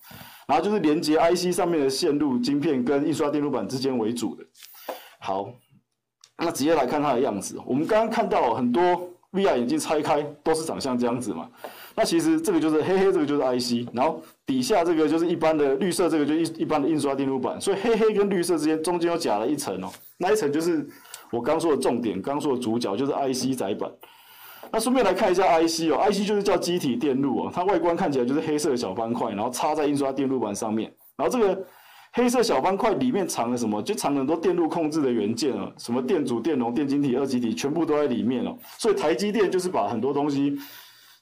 [0.48, 4.44] 然后就是连接 IC 上面的线路、晶片跟印刷电路板之间为主的。
[5.20, 5.48] 好，
[6.36, 7.60] 那直接来看它的样子。
[7.64, 8.82] 我们刚刚看到很多
[9.30, 11.48] VR 眼镜拆开都是长像这样子嘛。
[11.94, 17.60] 那其实这个就是黑黑，这个就是 IC，然后底下这个就是一般的绿色，这个就一一般的印刷电路板。
[17.60, 20.86] 所以黑黑跟绿色之间中间又夹了一层哦，那一层就是
[21.30, 23.90] 我刚说的重点，刚说的主角就是 IC 载板。
[24.70, 31.62] 那顺便来看一下 IC 哦，IC 就是叫积体电路哦，它外观看起来就是黑色的小方块，然后插在印刷电路板上面，然后这个
[32.14, 33.82] 黑色小方块里面藏了什么？
[33.82, 38.56] 就藏了很多电路控制的元件哦，什么电阻、电容、电晶体、二极体，全部都在里面哦。
[38.78, 40.56] 所以台积电就是把很多东西。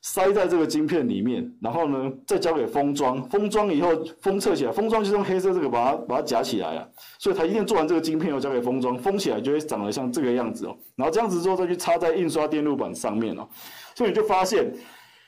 [0.03, 3.91] 塞在这个晶片里面，然后呢，再交给封装，封装以后
[4.23, 6.89] 封测起来，封装就用黑色这个把它把它夹起来啊。
[7.19, 10.75] 所以台积电做完这个晶片又交给封装，封起来就会长得像这个样子哦。
[10.97, 13.47] 然后这样子之后再去插在印刷电路板上面哦。
[13.95, 14.73] 所以你就发现，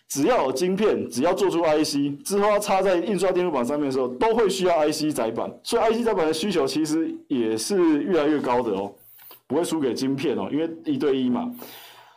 [0.09, 5.53] 只要有晶片，只要做出 IC 之后要插在印刷电路板上面的时候，都会需要 IC 载板。
[5.63, 8.91] 所以 IC 载板的需求其实也是越来越高的哦，
[9.47, 11.55] 不会输给晶片哦，因为一对一嘛。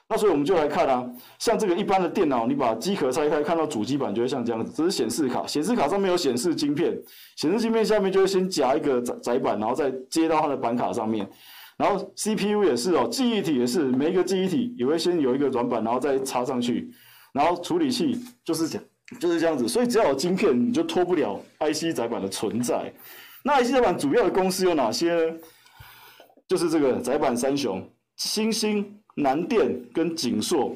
[0.07, 1.03] 那所以我们就来看啊，
[1.39, 6.95] 像这个一般的电脑，你把机壳拆开，看到主机板就会像这样子，这是显示卡，显示卡上面有显示晶片，
[7.35, 11.27] 显示晶片下面就会先夹一个载载板，然后再接到它的板卡上面，
[11.75, 16.87] 然后 CPU 也是哦，记忆体也是，每一个记忆体也会先有一个软板，然后再插上去，
[17.33, 18.83] 然后处理器就是这样，
[19.19, 22.93] 就是这样子，所以只要有晶片，你就脱不了 IC 载板的存在。
[23.43, 25.37] 那 IC 载板主要的公司有哪些呢？
[26.47, 28.99] 就是这个载板三雄，欣兴。
[29.15, 30.75] 南电跟景硕，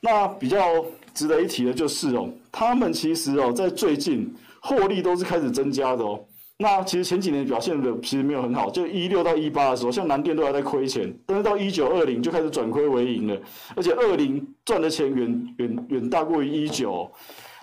[0.00, 6.24] 那比较值得一提的就是哦，他们其实哦，在最近获利都是开始增加的哦。
[6.56, 13.36] 那其实前几年表现的其实没有很好，就一六到一八的时候，像南电都还在亏钱，但是到一九二零就开始转亏为盈了，
[13.74, 17.10] 而且二零赚的钱远远远大过于一九。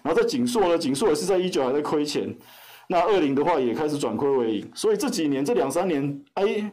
[0.04, 2.36] 然后在景硕呢，景硕也是在一九还在亏钱，
[2.90, 6.70] 那二零的话也开始转亏为盈，所以这几年这两三年，哎。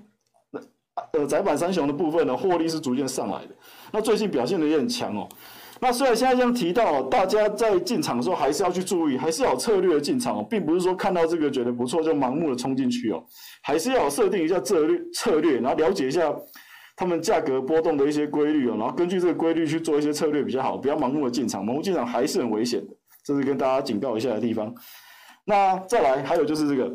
[1.13, 3.55] 呃，窄板三雄的部分呢，获利是逐渐上来的。
[3.93, 5.29] 那最近表现的也很强哦。
[5.81, 13.23] 那虽然现在这样提到，大家在进场的时候还是要去注意，还是要有策略的进场哦，并不是说看到这个觉得不错就盲目的冲进去哦，
[13.63, 16.33] 还是要设定一下策略策略，然后了解一下
[16.97, 24.73] 他们价格波动的一些规律哦，然后根据这个规律去做一些策略比较好，不要盲目的进场，盲目进场还是很危险的，这是跟大家警告一下的地方。
[25.45, 26.91] 那再来还有就是这个。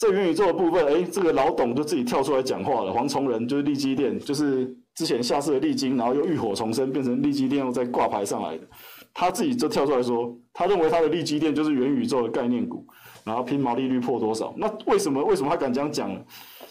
[0.00, 2.90] 在元宇宙的部分，哎，这个老董就自己跳出来讲话了。
[2.90, 8.66] 黄崇仁就是利基电，就是之前下市的利金，然后又浴火重生，变成利基电又再挂牌上来的。
[9.12, 12.82] 他自己就跳出来说，他认为他的利基电就是元宇宙的概念股，
[13.24, 14.54] 然后拼毛利率破多少？
[14.56, 16.10] 那为什么为什么他敢这样讲？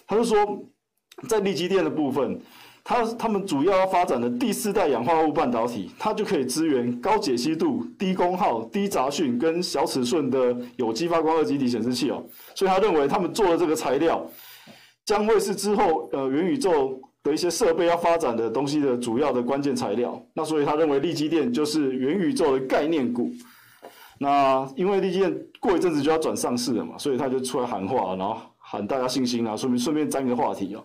[0.07, 0.35] 他就说，
[1.27, 2.41] 在利基电的部分。
[2.89, 12.25] 它他们主要要发展的第四代氧化物半导体，它就可以支援高解析度、低功耗、低杂讯跟小尺寸的有机发光二极体显示器哦。
[12.55, 14.25] 所以他认为他们做的这个材料，
[15.05, 20.19] 将会是之后呃元宇宙的一些设备要发展的东西的主要的关键材料。
[20.33, 23.29] 那所以他认为力积电就是元宇宙的概念股。
[24.17, 30.83] 那因为力积电过一阵子就要转上市了嘛，所以他就出来喊话，然后喊大家信心啊，顺便顺便沾个话题哦。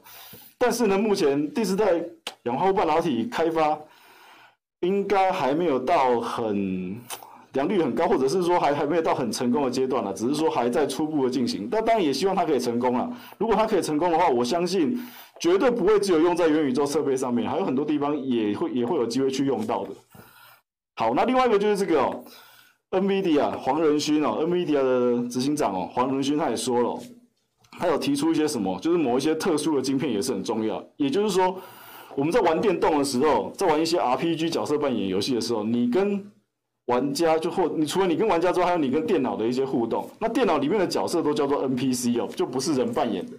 [0.64, 2.02] 但是呢，目前第四代
[2.44, 3.78] 氧化物半导体开发
[4.80, 6.98] 应该还没有到很
[7.52, 11.68] 良率很高，或者是说还还没有到很成功的阶段了，只是说还在初步的进行。
[11.70, 13.10] 但当然也希望它可以成功啊！
[13.36, 14.98] 如果它可以成功的话，我相信
[15.38, 19.90] 绝对不会只有用在元宇宙设备上面，还有很多地方也会也会有机会去用到的。
[20.96, 22.24] 好，那另外一个就是这个
[22.90, 26.98] ，NVIDIA 黄仁勋哦，NVIDIA 的执行长哦，黄仁勋他也说了。
[27.78, 30.84] 还有提出一些什么，就是某一些特殊的晶片也是很重要。
[30.96, 31.56] 也就是说，
[32.14, 36.24] 我们在玩电动的时候，在玩一些 RPG 角色扮演游戏的时候，你跟
[36.86, 40.08] 玩家就或你除了你跟玩家之外，还有你跟电脑的一些互动。
[40.18, 43.32] 那电脑里面的角色都叫做 NPC 哦，就不是人扮演的。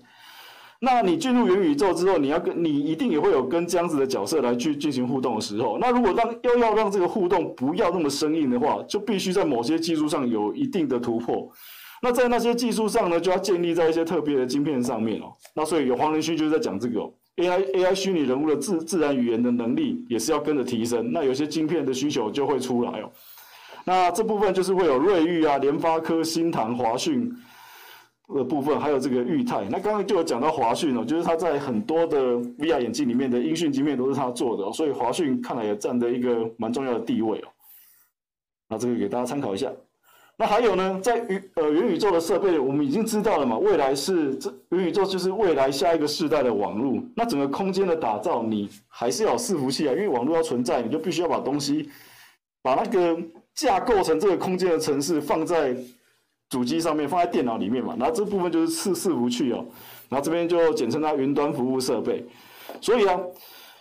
[0.81, 5.77] 那你进入元宇宙之后，你要跟你一定也会有跟这样子的角色来去进行互动的时候。
[5.79, 11.49] 那如果让又要让这个互动不要那么生硬的话，就必须在某些技术上有一定的突破。
[12.01, 15.33] 那在那些技术上呢，就要建立在一些特别的晶片上面哦。
[15.53, 21.11] 那所以有黄仁勋就是在讲这个、哦、AI AI 虚拟人物的自自然语言的能力也是要跟着提升。
[21.11, 23.09] 那有些晶片的需求就会出来哦。
[23.85, 27.31] 那这部分就是会有瑞昱啊、联发科、新唐、华讯
[28.35, 29.63] 的部分，还有这个裕泰。
[29.69, 37.47] 那刚刚就有讲到华讯哦，就是他在很多的 VR 眼镜里面的音讯晶片都是他做的、哦，所以华讯看来也占得一个蛮重要的地位哦。
[38.67, 39.71] 那这个给大家参考一下。
[40.37, 47.01] 那还有呢，在元呃元宇宙的设备，我们已经知道了嘛，未来是这元宇宙就是未来下一个世代的网络。
[47.15, 51.89] 那整个空间的打造，你还是要伺服器啊，因为网络要存在，你就必须要把东西
[52.61, 53.17] 把那个
[53.53, 55.73] 架构成这个空间的城市放在
[56.49, 57.95] 主机上面，放在电脑里面嘛。
[57.97, 59.65] 然后这部分就是伺伺服器哦，
[60.09, 62.25] 然后这边就简称它云端服务设备。
[62.81, 63.17] 所以啊，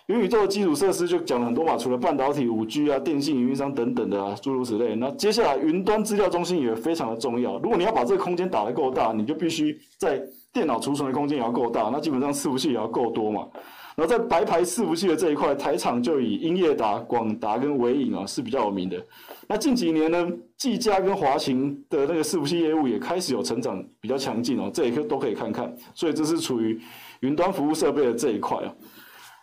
[0.07, 4.95] 元宇宙的基础设施就讲了很多嘛，除了半导体、五 G 啊、电信运营商等等的啊，诸如此类。
[4.97, 7.59] 那接下来云端资料中心也非常的重要。
[7.61, 13.49] 如果你要把这个空间打得够大，你就必须在电脑储存的空间也要够大，那基本上伺服器也要够多嘛。
[13.97, 19.03] 然后在白牌伺服器的这一块，台厂就以英业达、广达跟纬颖啊是比较有名的。
[19.49, 20.29] 那近几年呢，
[20.59, 25.75] 技嘉跟华擎的那个伺服器业务也开始有成长，比较强劲哦，这也可都可以看看。
[25.95, 26.79] 所以这是处于
[27.21, 28.69] 云端服务设备的这一块啊。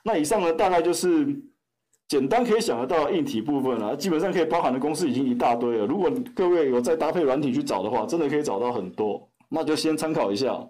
[0.03, 1.27] 那以上呢，大概就是
[2.07, 5.85] 简单可以想得到硬体部分了，基本上可以包含的公司已经一大堆了。
[5.85, 9.29] 如果各位有再搭配软体去找的话，真的可以找到很多。
[9.49, 10.65] 那就先参考一下。